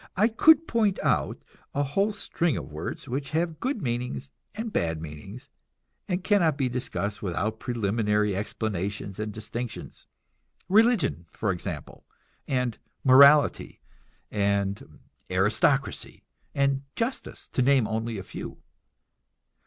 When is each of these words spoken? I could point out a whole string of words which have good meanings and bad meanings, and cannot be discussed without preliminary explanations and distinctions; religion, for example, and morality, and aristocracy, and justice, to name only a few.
I 0.17 0.29
could 0.29 0.67
point 0.67 0.97
out 1.03 1.43
a 1.75 1.83
whole 1.83 2.11
string 2.11 2.57
of 2.57 2.71
words 2.71 3.07
which 3.07 3.29
have 3.37 3.59
good 3.59 3.83
meanings 3.83 4.31
and 4.55 4.73
bad 4.73 4.99
meanings, 4.99 5.51
and 6.07 6.23
cannot 6.23 6.57
be 6.57 6.69
discussed 6.69 7.21
without 7.21 7.59
preliminary 7.59 8.35
explanations 8.35 9.19
and 9.19 9.31
distinctions; 9.31 10.07
religion, 10.67 11.27
for 11.29 11.51
example, 11.51 12.03
and 12.47 12.79
morality, 13.03 13.79
and 14.31 15.01
aristocracy, 15.29 16.23
and 16.55 16.81
justice, 16.95 17.47
to 17.49 17.61
name 17.61 17.85
only 17.87 18.17
a 18.17 18.23
few. 18.23 18.57